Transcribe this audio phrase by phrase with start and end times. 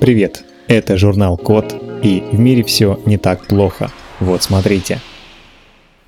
[0.00, 3.90] Привет, это журнал Код, и в мире все не так плохо.
[4.20, 5.00] Вот смотрите.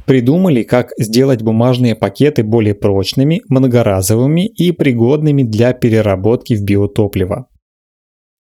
[0.05, 7.49] Придумали, как сделать бумажные пакеты более прочными, многоразовыми и пригодными для переработки в биотопливо.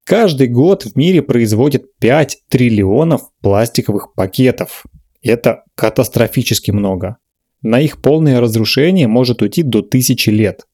[0.05, 4.85] Каждый год в мире производят 5 триллионов пластиковых пакетов.
[5.23, 7.17] Это катастрофически много.
[7.63, 10.67] На их полное разрушение может уйти до тысячи лет.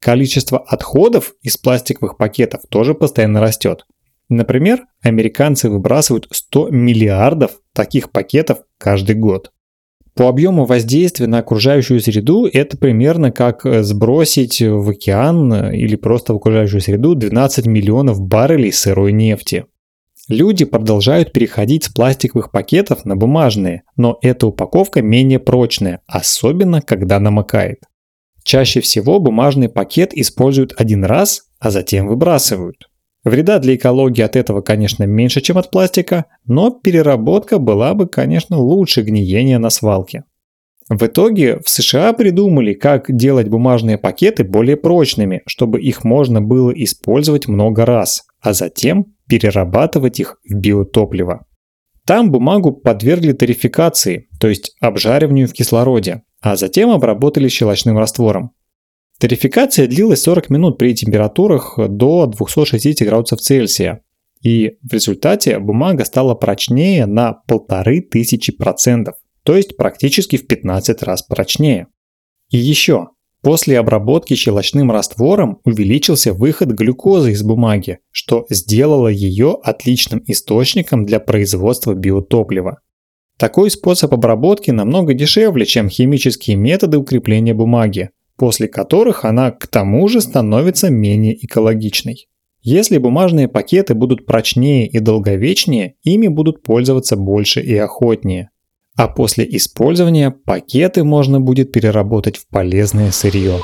[0.00, 3.84] Количество отходов из пластиковых пакетов тоже постоянно растет.
[4.28, 9.52] Например, американцы выбрасывают 100 миллиардов таких пакетов каждый год.
[10.14, 16.36] По объему воздействия на окружающую среду это примерно как сбросить в океан или просто в
[16.38, 19.66] окружающую среду 12 миллионов баррелей сырой нефти.
[20.28, 27.18] Люди продолжают переходить с пластиковых пакетов на бумажные, но эта упаковка менее прочная, особенно когда
[27.18, 27.78] намокает.
[28.42, 32.88] Чаще всего бумажный пакет используют один раз, а затем выбрасывают.
[33.24, 38.58] Вреда для экологии от этого, конечно, меньше, чем от пластика, но переработка была бы, конечно,
[38.58, 40.24] лучше гниения на свалке.
[40.88, 46.70] В итоге в США придумали, как делать бумажные пакеты более прочными, чтобы их можно было
[46.70, 51.44] использовать много раз, а затем перерабатывать их в биотопливо.
[52.06, 58.52] Там бумагу подвергли тарификации, то есть обжариванию в кислороде, а затем обработали щелочным раствором.
[59.18, 64.02] Тарификация длилась 40 минут при температурах до 260 градусов Цельсия.
[64.42, 71.88] И в результате бумага стала прочнее на 1500%, то есть практически в 15 раз прочнее.
[72.50, 73.08] И еще,
[73.42, 81.18] после обработки щелочным раствором увеличился выход глюкозы из бумаги, что сделало ее отличным источником для
[81.18, 82.78] производства биотоплива.
[83.36, 90.08] Такой способ обработки намного дешевле, чем химические методы укрепления бумаги, после которых она к тому
[90.08, 92.28] же становится менее экологичной.
[92.62, 98.50] Если бумажные пакеты будут прочнее и долговечнее, ими будут пользоваться больше и охотнее.
[98.96, 103.60] А после использования пакеты можно будет переработать в полезное сырье.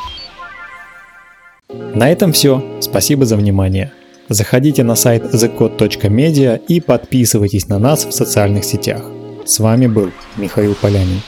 [1.94, 2.62] На этом все.
[2.80, 3.92] Спасибо за внимание.
[4.28, 9.04] Заходите на сайт thecode.media и подписывайтесь на нас в социальных сетях.
[9.44, 11.20] С вами был Михаил Полянин.